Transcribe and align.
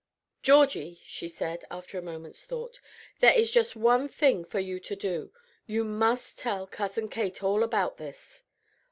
"Georgie," 0.41 0.99
she 1.05 1.27
said, 1.27 1.63
after 1.69 1.95
a 1.95 2.01
moment's 2.01 2.43
thought, 2.43 2.79
"there 3.19 3.33
is 3.35 3.51
just 3.51 3.75
one 3.75 4.07
thing 4.07 4.43
for 4.43 4.57
you 4.59 4.79
to 4.79 4.95
do. 4.95 5.31
You 5.67 5.83
must 5.83 6.39
tell 6.39 6.65
Cousin 6.65 7.07
Kate 7.07 7.43
all 7.43 7.61
about 7.61 7.97
this." 7.97 8.41